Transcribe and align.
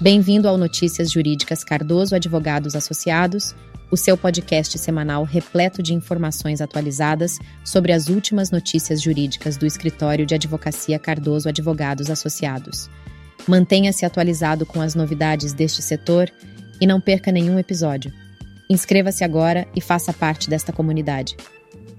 Bem-vindo 0.00 0.46
ao 0.46 0.56
Notícias 0.56 1.10
Jurídicas 1.10 1.64
Cardoso 1.64 2.14
Advogados 2.14 2.76
Associados, 2.76 3.52
o 3.90 3.96
seu 3.96 4.16
podcast 4.16 4.78
semanal 4.78 5.24
repleto 5.24 5.82
de 5.82 5.92
informações 5.92 6.60
atualizadas 6.60 7.40
sobre 7.64 7.90
as 7.92 8.08
últimas 8.08 8.52
notícias 8.52 9.02
jurídicas 9.02 9.56
do 9.56 9.66
escritório 9.66 10.24
de 10.24 10.36
advocacia 10.36 11.00
Cardoso 11.00 11.48
Advogados 11.48 12.10
Associados. 12.10 12.88
Mantenha-se 13.44 14.06
atualizado 14.06 14.64
com 14.64 14.80
as 14.80 14.94
novidades 14.94 15.52
deste 15.52 15.82
setor 15.82 16.30
e 16.80 16.86
não 16.86 17.00
perca 17.00 17.32
nenhum 17.32 17.58
episódio. 17.58 18.12
Inscreva-se 18.70 19.24
agora 19.24 19.66
e 19.74 19.80
faça 19.80 20.12
parte 20.12 20.48
desta 20.48 20.72
comunidade. 20.72 21.36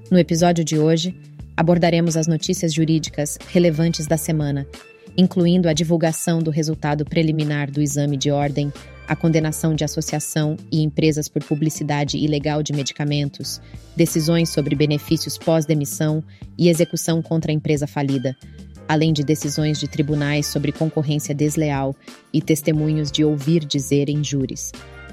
No 0.09 0.17
episódio 0.17 0.63
de 0.63 0.79
hoje, 0.79 1.19
abordaremos 1.57 2.15
as 2.15 2.27
notícias 2.27 2.73
jurídicas 2.73 3.37
relevantes 3.51 4.07
da 4.07 4.15
semana 4.15 4.65
incluindo 5.17 5.67
a 5.67 5.73
divulgação 5.73 6.39
do 6.39 6.51
resultado 6.51 7.05
preliminar 7.05 7.69
do 7.69 7.81
exame 7.81 8.17
de 8.17 8.31
ordem, 8.31 8.71
a 9.07 9.15
condenação 9.15 9.73
de 9.73 9.83
associação 9.83 10.55
e 10.71 10.83
empresas 10.83 11.27
por 11.27 11.43
publicidade 11.43 12.17
ilegal 12.17 12.61
de 12.61 12.73
medicamentos, 12.73 13.59
decisões 13.95 14.49
sobre 14.49 14.75
benefícios 14.75 15.37
pós-demissão 15.37 16.23
e 16.57 16.69
execução 16.69 17.21
contra 17.21 17.51
a 17.51 17.55
empresa 17.55 17.87
falida, 17.87 18.35
além 18.87 19.11
de 19.11 19.23
decisões 19.23 19.79
de 19.79 19.87
tribunais 19.87 20.45
sobre 20.45 20.71
concorrência 20.71 21.33
desleal 21.33 21.95
e 22.31 22.41
testemunhos 22.41 23.11
de 23.11 23.23
ouvir 23.23 23.65
dizer 23.65 24.09
em 24.09 24.23
júris. 24.23 24.71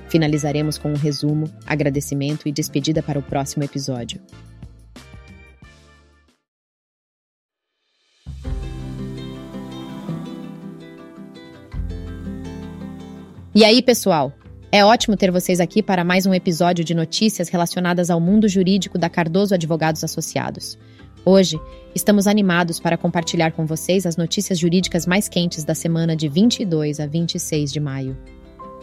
Finalizaremos 0.08 0.78
com 0.78 0.92
um 0.92 0.96
resumo, 0.96 1.50
agradecimento 1.66 2.48
e 2.48 2.52
despedida 2.52 3.02
para 3.02 3.18
o 3.18 3.22
próximo 3.22 3.64
episódio. 3.64 4.20
E 13.56 13.64
aí, 13.64 13.80
pessoal? 13.80 14.34
É 14.70 14.84
ótimo 14.84 15.16
ter 15.16 15.30
vocês 15.30 15.60
aqui 15.60 15.82
para 15.82 16.04
mais 16.04 16.26
um 16.26 16.34
episódio 16.34 16.84
de 16.84 16.94
notícias 16.94 17.48
relacionadas 17.48 18.10
ao 18.10 18.20
mundo 18.20 18.46
jurídico 18.46 18.98
da 18.98 19.08
Cardoso 19.08 19.54
Advogados 19.54 20.04
Associados. 20.04 20.78
Hoje, 21.24 21.58
estamos 21.94 22.26
animados 22.26 22.78
para 22.78 22.98
compartilhar 22.98 23.52
com 23.52 23.64
vocês 23.64 24.04
as 24.04 24.14
notícias 24.14 24.58
jurídicas 24.58 25.06
mais 25.06 25.26
quentes 25.26 25.64
da 25.64 25.74
semana 25.74 26.14
de 26.14 26.28
22 26.28 27.00
a 27.00 27.06
26 27.06 27.72
de 27.72 27.80
maio. 27.80 28.14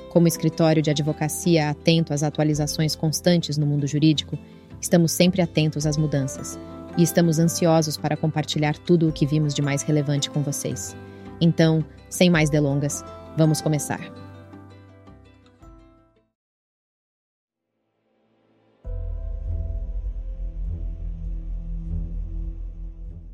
Como 0.09 0.27
escritório 0.27 0.81
de 0.81 0.89
advocacia 0.89 1.69
atento 1.69 2.11
às 2.11 2.23
atualizações 2.23 2.95
constantes 2.95 3.59
no 3.59 3.67
mundo 3.67 3.85
jurídico, 3.85 4.39
estamos 4.81 5.11
sempre 5.11 5.43
atentos 5.43 5.85
às 5.85 5.97
mudanças 5.97 6.59
e 6.97 7.03
estamos 7.03 7.37
ansiosos 7.37 7.95
para 7.95 8.17
compartilhar 8.17 8.75
tudo 8.75 9.07
o 9.07 9.11
que 9.11 9.27
vimos 9.27 9.53
de 9.53 9.61
mais 9.61 9.83
relevante 9.83 10.31
com 10.31 10.41
vocês. 10.41 10.95
Então, 11.39 11.85
sem 12.09 12.31
mais 12.31 12.49
delongas, 12.49 13.05
vamos 13.37 13.61
começar. 13.61 14.22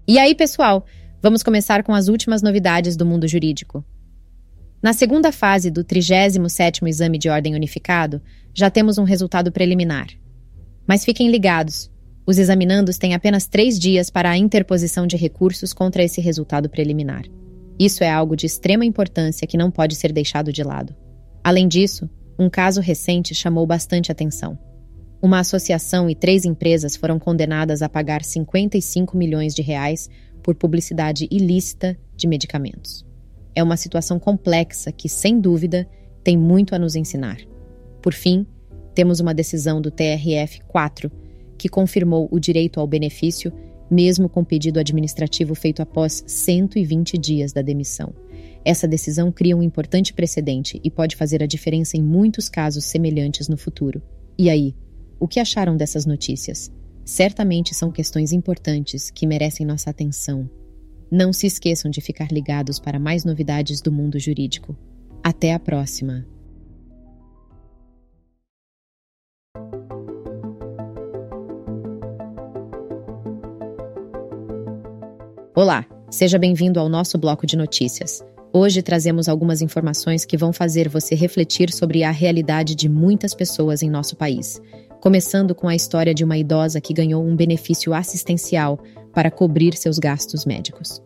E 0.09 0.17
aí, 0.17 0.33
pessoal, 0.33 0.87
vamos 1.21 1.43
começar 1.43 1.83
com 1.83 1.93
as 1.93 2.07
últimas 2.07 2.41
novidades 2.41 2.95
do 2.95 3.05
mundo 3.05 3.27
jurídico. 3.27 3.85
Na 4.81 4.91
segunda 4.91 5.31
fase 5.31 5.69
do 5.69 5.83
37º 5.83 6.87
Exame 6.87 7.19
de 7.19 7.29
Ordem 7.29 7.53
Unificado, 7.53 8.19
já 8.51 8.71
temos 8.71 8.97
um 8.97 9.03
resultado 9.03 9.51
preliminar. 9.51 10.07
Mas 10.87 11.05
fiquem 11.05 11.29
ligados, 11.29 11.91
os 12.25 12.39
examinandos 12.39 12.97
têm 12.97 13.13
apenas 13.13 13.45
três 13.45 13.77
dias 13.77 14.09
para 14.09 14.31
a 14.31 14.35
interposição 14.35 15.05
de 15.05 15.15
recursos 15.15 15.73
contra 15.73 16.01
esse 16.01 16.19
resultado 16.19 16.71
preliminar. 16.71 17.25
Isso 17.77 18.03
é 18.03 18.09
algo 18.09 18.35
de 18.35 18.47
extrema 18.47 18.83
importância 18.83 19.45
que 19.45 19.57
não 19.57 19.69
pode 19.69 19.93
ser 19.95 20.11
deixado 20.11 20.51
de 20.51 20.63
lado. 20.63 20.95
Além 21.43 21.67
disso, 21.67 22.09
um 22.39 22.49
caso 22.49 22.81
recente 22.81 23.35
chamou 23.35 23.67
bastante 23.67 24.11
atenção. 24.11 24.57
Uma 25.21 25.39
associação 25.39 26.09
e 26.09 26.15
três 26.15 26.45
empresas 26.45 26.95
foram 26.95 27.19
condenadas 27.19 27.81
a 27.81 27.89
pagar 27.89 28.23
55 28.23 29.17
milhões 29.17 29.53
de 29.53 29.61
reais 29.61 30.09
por 30.41 30.55
publicidade 30.55 31.27
ilícita 31.29 31.97
de 32.15 32.25
medicamentos. 32.25 33.05
É 33.53 33.61
uma 33.61 33.75
situação 33.75 34.17
complexa 34.17 34.93
que, 34.93 35.09
sem 35.09 35.39
dúvida, 35.39 35.85
tem 36.23 36.37
muito 36.37 36.73
a 36.73 36.79
nos 36.79 36.95
ensinar. 36.95 37.37
Por 38.01 38.13
fim, 38.13 38.47
temos 38.95 39.19
uma 39.19 39.33
decisão 39.33 39.81
do 39.81 39.91
TRF-4 39.91 41.11
que 41.57 41.67
confirmou 41.67 42.29
o 42.31 42.39
direito 42.39 42.79
ao 42.79 42.87
benefício, 42.87 43.51
mesmo 43.91 44.29
com 44.29 44.43
pedido 44.45 44.79
administrativo 44.79 45.53
feito 45.53 45.81
após 45.81 46.23
120 46.25 47.17
dias 47.17 47.51
da 47.51 47.61
demissão. 47.61 48.13
Essa 48.63 48.87
decisão 48.87 49.33
cria 49.33 49.57
um 49.57 49.63
importante 49.63 50.13
precedente 50.13 50.79
e 50.81 50.89
pode 50.89 51.17
fazer 51.17 51.43
a 51.43 51.47
diferença 51.47 51.97
em 51.97 52.03
muitos 52.03 52.47
casos 52.47 52.85
semelhantes 52.85 53.49
no 53.49 53.57
futuro. 53.57 54.01
E 54.37 54.49
aí, 54.49 54.73
o 55.19 55.27
que 55.27 55.39
acharam 55.39 55.75
dessas 55.75 56.05
notícias? 56.05 56.71
Certamente 57.03 57.75
são 57.75 57.91
questões 57.91 58.31
importantes 58.31 59.11
que 59.11 59.27
merecem 59.27 59.65
nossa 59.65 59.89
atenção. 59.89 60.49
Não 61.11 61.33
se 61.33 61.45
esqueçam 61.45 61.91
de 61.91 61.99
ficar 62.01 62.31
ligados 62.31 62.79
para 62.79 62.99
mais 62.99 63.25
novidades 63.25 63.81
do 63.81 63.91
mundo 63.91 64.17
jurídico. 64.17 64.77
Até 65.21 65.53
a 65.53 65.59
próxima! 65.59 66.25
Olá, 75.55 75.85
seja 76.09 76.39
bem-vindo 76.39 76.79
ao 76.79 76.87
nosso 76.87 77.17
bloco 77.17 77.45
de 77.45 77.57
notícias. 77.57 78.23
Hoje 78.53 78.81
trazemos 78.81 79.27
algumas 79.27 79.61
informações 79.61 80.23
que 80.23 80.37
vão 80.37 80.53
fazer 80.53 80.87
você 80.87 81.15
refletir 81.15 81.71
sobre 81.71 82.03
a 82.03 82.11
realidade 82.11 82.75
de 82.75 82.87
muitas 82.87 83.33
pessoas 83.33 83.83
em 83.83 83.89
nosso 83.89 84.15
país 84.15 84.61
começando 84.99 85.55
com 85.55 85.67
a 85.67 85.75
história 85.75 86.13
de 86.13 86.23
uma 86.23 86.37
idosa 86.37 86.81
que 86.81 86.93
ganhou 86.93 87.23
um 87.23 87.35
benefício 87.35 87.93
assistencial 87.93 88.79
para 89.13 89.31
cobrir 89.31 89.75
seus 89.75 89.97
gastos 89.97 90.45
médicos. 90.45 91.01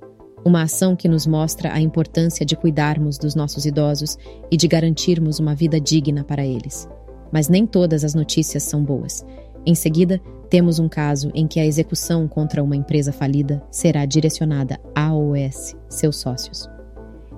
Uma 0.45 0.63
ação 0.63 0.95
que 0.95 1.07
nos 1.07 1.25
mostra 1.25 1.73
a 1.73 1.79
importância 1.79 2.45
de 2.45 2.55
cuidarmos 2.55 3.17
dos 3.17 3.33
nossos 3.33 3.65
idosos 3.65 4.17
e 4.51 4.57
de 4.57 4.67
garantirmos 4.67 5.39
uma 5.39 5.55
vida 5.55 5.79
digna 5.79 6.23
para 6.23 6.45
eles. 6.45 6.87
Mas 7.31 7.47
nem 7.47 7.65
todas 7.65 8.03
as 8.03 8.13
notícias 8.13 8.63
são 8.63 8.83
boas. 8.83 9.25
Em 9.65 9.73
seguida, 9.73 10.19
temos 10.49 10.79
um 10.79 10.89
caso 10.89 11.31
em 11.33 11.47
que 11.47 11.59
a 11.59 11.65
execução 11.65 12.27
contra 12.27 12.61
uma 12.61 12.75
empresa 12.75 13.13
falida 13.13 13.63
será 13.71 14.05
direcionada 14.05 14.79
à 14.93 15.07
AOS, 15.07 15.75
seus 15.87 16.17
sócios. 16.17 16.72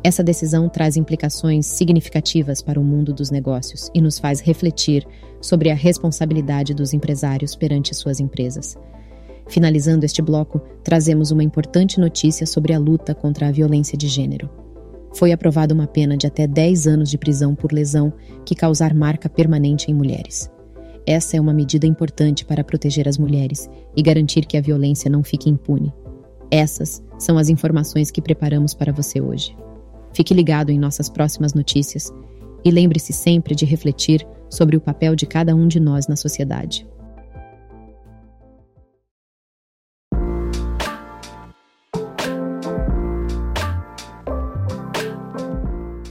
Essa 0.06 0.24
decisão 0.24 0.70
traz 0.70 0.98
implicações 0.98 1.66
significativas 1.66 2.62
para 2.62 2.80
o 2.80 2.84
mundo 2.84 3.12
dos 3.12 3.32
negócios 3.32 3.90
e 3.92 4.00
nos 4.00 4.20
faz 4.20 4.40
refletir 4.40 5.04
sobre 5.42 5.72
a 5.72 5.74
responsabilidade 5.74 6.76
dos 6.76 6.94
empresários 6.94 7.56
perante 7.56 7.96
suas 7.96 8.20
empresas. 8.20 8.78
Finalizando 9.48 10.06
este 10.06 10.22
bloco, 10.22 10.62
trazemos 10.84 11.32
uma 11.32 11.44
importante 11.44 12.00
notícia 12.00 12.46
sobre 12.46 12.72
a 12.72 12.78
luta 12.78 13.16
contra 13.16 13.48
a 13.48 13.52
violência 13.52 13.98
de 13.98 14.08
gênero. 14.08 14.48
Foi 15.12 15.32
aprovada 15.32 15.74
uma 15.74 15.88
pena 15.88 16.16
de 16.16 16.28
até 16.28 16.46
10 16.46 16.86
anos 16.86 17.10
de 17.10 17.18
prisão 17.18 17.56
por 17.56 17.74
lesão 17.74 18.14
que 18.46 18.54
causar 18.54 18.94
marca 18.94 19.28
permanente 19.28 19.90
em 19.90 19.96
mulheres. 19.96 20.52
Essa 21.04 21.38
é 21.38 21.42
uma 21.42 21.52
medida 21.52 21.88
importante 21.88 22.46
para 22.46 22.64
proteger 22.64 23.10
as 23.10 23.18
mulheres 23.18 23.68
e 23.98 24.04
garantir 24.04 24.46
que 24.46 24.56
a 24.56 24.62
violência 24.62 25.10
não 25.10 25.24
fique 25.24 25.50
impune. 25.50 25.92
Essas 26.52 27.04
são 27.18 27.40
as 27.40 27.50
informações 27.50 28.12
que 28.12 28.22
preparamos 28.22 28.76
para 28.76 28.94
você 28.94 29.20
hoje. 29.20 29.58
Fique 30.16 30.34
ligado 30.34 30.70
em 30.70 30.80
nossas 30.80 31.10
próximas 31.10 31.54
notícias 31.54 32.10
e 32.64 32.72
lembre-se 32.72 33.12
sempre 33.12 33.54
de 33.54 33.66
refletir 33.66 34.26
sobre 34.50 34.78
o 34.78 34.82
papel 34.82 35.14
de 35.14 35.26
cada 35.26 35.54
um 35.54 35.68
de 35.68 35.78
nós 35.78 36.08
na 36.08 36.16
sociedade. 36.16 36.88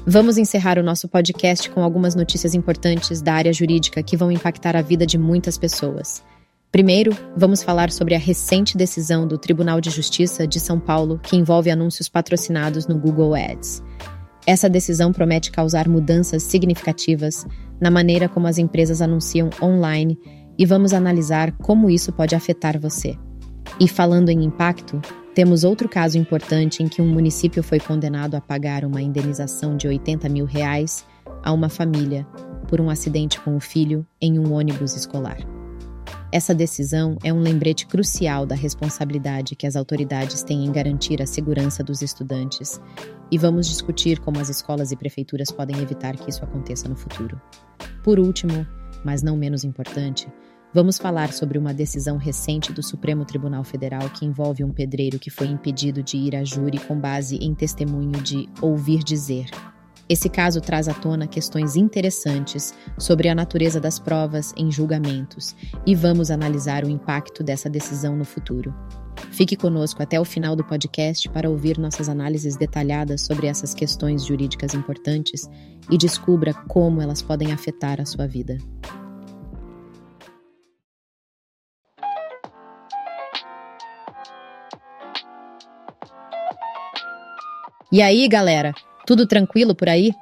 Vamos 0.07 0.37
encerrar 0.37 0.79
o 0.79 0.83
nosso 0.83 1.09
podcast 1.09 1.71
com 1.71 1.83
algumas 1.83 2.15
notícias 2.15 2.55
importantes 2.55 3.23
da 3.23 3.33
área 3.33 3.55
jurídica 3.55 4.03
que 4.03 4.19
vão 4.19 4.31
impactar 4.31 4.77
a 4.77 4.83
vida 4.83 5.07
de 5.07 5.17
muitas 5.17 5.57
pessoas. 5.57 6.23
Primeiro, 6.75 7.17
vamos 7.37 7.63
falar 7.63 7.93
sobre 7.93 8.17
a 8.17 8.19
recente 8.19 8.77
decisão 8.77 9.29
do 9.29 9.39
Tribunal 9.39 9.81
de 9.81 9.91
Justiça 9.91 10.45
de 10.45 10.59
São 10.59 10.81
Paulo 10.81 11.21
que 11.23 11.37
envolve 11.37 11.71
anúncios 11.71 12.09
patrocinados 12.09 12.89
no 12.89 12.99
Google 12.99 13.33
Ads. 13.33 13.81
Essa 14.45 14.69
decisão 14.69 15.13
promete 15.13 15.53
causar 15.53 15.89
mudanças 15.89 16.43
significativas 16.43 17.47
na 17.81 17.93
maneira 17.93 18.29
como 18.29 18.49
as 18.49 18.59
empresas 18.59 19.01
anunciam 19.01 19.51
online 19.63 20.19
e 20.59 20.67
vamos 20.67 20.93
analisar 20.93 21.53
como 21.59 21.89
isso 21.89 22.13
pode 22.13 22.35
afetar 22.35 22.77
você. 22.81 23.17
E 23.79 23.87
falando 23.87 24.31
em 24.31 24.43
impacto, 24.43 25.01
temos 25.33 25.63
outro 25.63 25.89
caso 25.89 26.19
importante 26.19 26.83
em 26.83 26.89
que 26.89 27.01
um 27.01 27.07
município 27.07 27.63
foi 27.63 27.79
condenado 27.79 28.35
a 28.35 28.41
pagar 28.41 28.85
uma 28.85 29.01
indenização 29.01 29.77
de 29.77 29.87
80 29.87 30.29
mil 30.29 30.45
reais 30.45 31.07
a 31.41 31.53
uma 31.53 31.69
família 31.69 32.27
por 32.67 32.81
um 32.81 32.91
acidente 32.91 33.41
com 33.41 33.57
o 33.57 33.61
filho 33.61 34.05
em 34.21 34.41
um 34.41 34.53
ônibus 34.53 34.97
escolar. 34.97 35.39
Essa 36.35 36.53
decisão 36.53 37.17
é 37.23 37.33
um 37.33 37.39
lembrete 37.39 37.87
crucial 37.87 38.45
da 38.45 38.57
responsabilidade 38.57 39.55
que 39.55 39.69
as 39.69 39.77
autoridades 39.77 40.43
têm 40.43 40.65
em 40.65 40.73
garantir 40.73 41.23
a 41.23 41.27
segurança 41.27 41.85
dos 41.85 42.03
estudantes, 42.03 42.81
e 43.31 43.39
vamos 43.39 43.69
discutir 43.69 44.19
como 44.19 44.41
as 44.41 44.49
escolas 44.49 44.91
e 44.91 44.97
prefeituras 44.97 45.53
podem 45.53 45.81
evitar 45.81 46.17
que 46.17 46.29
isso 46.29 46.43
aconteça 46.43 46.89
no 46.89 46.97
futuro. 46.97 47.41
Por 48.03 48.19
último, 48.19 48.67
mas 49.05 49.23
não 49.23 49.37
menos 49.37 49.63
importante, 49.63 50.27
vamos 50.75 50.99
falar 50.99 51.33
sobre 51.33 51.57
uma 51.57 51.73
decisão 51.73 52.17
recente 52.17 52.73
do 52.73 52.83
Supremo 52.83 53.25
Tribunal 53.25 53.63
Federal 53.63 54.11
que 54.11 54.27
envolve 54.27 54.65
um 54.65 54.73
pedreiro 54.73 55.21
que 55.21 55.31
foi 55.31 55.47
impedido 55.47 56.03
de 56.03 56.17
ir 56.17 56.35
a 56.35 56.43
júri 56.43 56.81
com 56.81 56.99
base 56.99 57.37
em 57.37 57.55
testemunho 57.55 58.21
de 58.21 58.49
ouvir 58.61 59.05
dizer 59.05 59.47
esse 60.09 60.29
caso 60.29 60.61
traz 60.61 60.89
à 60.89 60.95
tona 60.95 61.27
questões 61.27 61.77
interessantes 61.77 62.75
sobre 62.99 63.29
a 63.29 63.35
natureza 63.35 63.81
das 63.81 63.99
provas 63.99 64.53
em 64.57 64.71
julgamentos 64.71 65.57
e 65.87 65.95
vamos 65.95 66.31
analisar 66.31 66.85
o 66.85 66.91
impacto 66.91 67.43
dessa 67.43 67.71
decisão 67.71 68.17
no 68.17 68.25
futuro. 68.25 68.75
Fique 69.31 69.57
conosco 69.57 70.03
até 70.03 70.21
o 70.21 70.25
final 70.25 70.55
do 70.55 70.65
podcast 70.65 71.29
para 71.29 71.49
ouvir 71.49 71.79
nossas 71.79 72.09
análises 72.09 72.57
detalhadas 72.57 73.23
sobre 73.23 73.47
essas 73.47 73.73
questões 73.73 74.25
jurídicas 74.25 74.75
importantes 74.75 75.49
e 75.91 75.97
descubra 75.97 76.53
como 76.53 77.01
elas 77.01 77.23
podem 77.23 77.53
afetar 77.53 78.01
a 78.01 78.05
sua 78.05 78.27
vida. 78.27 78.59
E 87.91 88.03
aí, 88.03 88.27
galera? 88.27 88.75
Tudo 89.07 89.27
tranquilo 89.27 89.75
por 89.75 89.89
aí? 89.89 90.13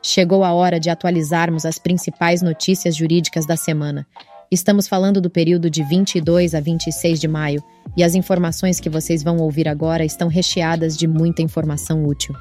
Chegou 0.00 0.44
a 0.44 0.52
hora 0.52 0.78
de 0.78 0.90
atualizarmos 0.90 1.66
as 1.66 1.78
principais 1.78 2.40
notícias 2.40 2.94
jurídicas 2.94 3.44
da 3.46 3.56
semana. 3.56 4.06
Estamos 4.50 4.86
falando 4.86 5.20
do 5.20 5.28
período 5.28 5.68
de 5.68 5.82
22 5.82 6.54
a 6.54 6.60
26 6.60 7.20
de 7.20 7.26
maio 7.26 7.62
e 7.96 8.04
as 8.04 8.14
informações 8.14 8.78
que 8.78 8.88
vocês 8.88 9.22
vão 9.22 9.38
ouvir 9.38 9.68
agora 9.68 10.04
estão 10.04 10.28
recheadas 10.28 10.96
de 10.96 11.08
muita 11.08 11.42
informação 11.42 12.04
útil. 12.04 12.34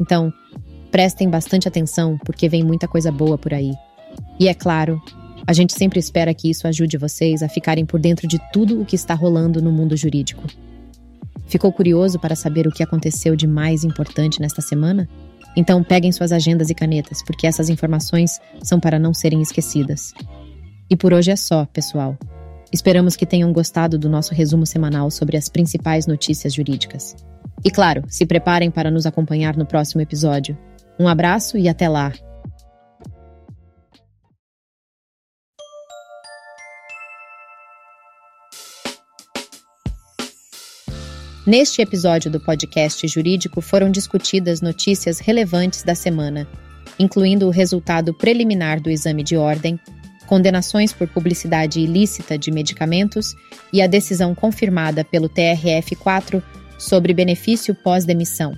Então, 0.00 0.32
prestem 0.90 1.28
bastante 1.28 1.66
atenção 1.66 2.16
porque 2.24 2.48
vem 2.48 2.62
muita 2.62 2.86
coisa 2.86 3.10
boa 3.10 3.36
por 3.36 3.52
aí. 3.52 3.72
E 4.38 4.48
é 4.48 4.54
claro, 4.54 5.02
a 5.46 5.52
gente 5.52 5.72
sempre 5.72 5.98
espera 5.98 6.32
que 6.32 6.48
isso 6.48 6.68
ajude 6.68 6.96
vocês 6.96 7.42
a 7.42 7.48
ficarem 7.48 7.84
por 7.84 7.98
dentro 7.98 8.28
de 8.28 8.38
tudo 8.52 8.80
o 8.80 8.86
que 8.86 8.94
está 8.94 9.14
rolando 9.14 9.60
no 9.60 9.72
mundo 9.72 9.96
jurídico. 9.96 10.44
Ficou 11.46 11.72
curioso 11.72 12.20
para 12.20 12.36
saber 12.36 12.68
o 12.68 12.70
que 12.70 12.82
aconteceu 12.82 13.34
de 13.34 13.46
mais 13.48 13.82
importante 13.82 14.40
nesta 14.40 14.62
semana? 14.62 15.08
Então 15.56 15.82
peguem 15.82 16.12
suas 16.12 16.32
agendas 16.32 16.70
e 16.70 16.74
canetas, 16.74 17.22
porque 17.22 17.46
essas 17.46 17.68
informações 17.68 18.40
são 18.62 18.78
para 18.78 18.98
não 18.98 19.12
serem 19.12 19.42
esquecidas. 19.42 20.12
E 20.88 20.96
por 20.96 21.12
hoje 21.12 21.30
é 21.30 21.36
só, 21.36 21.66
pessoal. 21.66 22.16
Esperamos 22.72 23.16
que 23.16 23.26
tenham 23.26 23.52
gostado 23.52 23.98
do 23.98 24.08
nosso 24.08 24.32
resumo 24.32 24.64
semanal 24.64 25.10
sobre 25.10 25.36
as 25.36 25.48
principais 25.48 26.06
notícias 26.06 26.54
jurídicas. 26.54 27.16
E 27.64 27.70
claro, 27.70 28.04
se 28.08 28.24
preparem 28.24 28.70
para 28.70 28.90
nos 28.90 29.06
acompanhar 29.06 29.56
no 29.56 29.66
próximo 29.66 30.00
episódio. 30.00 30.56
Um 30.98 31.08
abraço 31.08 31.58
e 31.58 31.68
até 31.68 31.88
lá! 31.88 32.12
Neste 41.50 41.82
episódio 41.82 42.30
do 42.30 42.38
podcast 42.38 43.08
jurídico 43.08 43.60
foram 43.60 43.90
discutidas 43.90 44.60
notícias 44.60 45.18
relevantes 45.18 45.82
da 45.82 45.96
semana, 45.96 46.46
incluindo 46.96 47.44
o 47.44 47.50
resultado 47.50 48.14
preliminar 48.14 48.80
do 48.80 48.88
exame 48.88 49.24
de 49.24 49.36
ordem, 49.36 49.76
condenações 50.28 50.92
por 50.92 51.08
publicidade 51.08 51.80
ilícita 51.80 52.38
de 52.38 52.52
medicamentos 52.52 53.34
e 53.72 53.82
a 53.82 53.88
decisão 53.88 54.32
confirmada 54.32 55.04
pelo 55.04 55.28
TRF4 55.28 56.40
sobre 56.78 57.12
benefício 57.12 57.74
pós-demissão, 57.74 58.56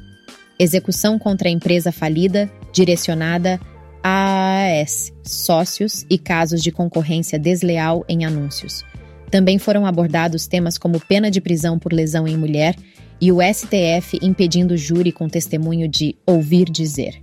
execução 0.58 1.18
contra 1.18 1.48
a 1.48 1.50
empresa 1.50 1.90
falida 1.90 2.52
direcionada 2.74 3.58
a 4.02 4.80
AAS, 4.80 5.14
sócios 5.24 6.04
e 6.10 6.18
casos 6.18 6.62
de 6.62 6.70
concorrência 6.70 7.38
desleal 7.38 8.04
em 8.06 8.26
anúncios. 8.26 8.84
Também 9.32 9.58
foram 9.58 9.86
abordados 9.86 10.46
temas 10.46 10.76
como 10.76 11.00
pena 11.00 11.30
de 11.30 11.40
prisão 11.40 11.78
por 11.78 11.90
lesão 11.90 12.28
em 12.28 12.36
mulher 12.36 12.76
e 13.18 13.32
o 13.32 13.38
STF 13.40 14.18
impedindo 14.20 14.74
o 14.74 14.76
júri 14.76 15.10
com 15.10 15.26
testemunho 15.26 15.88
de 15.88 16.14
ouvir 16.26 16.68
dizer. 16.68 17.18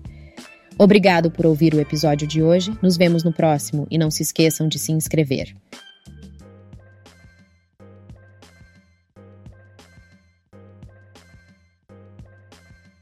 Obrigado 0.75 1.29
por 1.29 1.45
ouvir 1.45 1.75
o 1.75 1.79
episódio 1.79 2.27
de 2.27 2.41
hoje. 2.41 2.75
Nos 2.81 2.97
vemos 2.97 3.23
no 3.23 3.31
próximo 3.31 3.85
e 3.91 3.97
não 3.99 4.09
se 4.09 4.23
esqueçam 4.23 4.67
de 4.67 4.79
se 4.79 4.91
inscrever. 4.91 5.55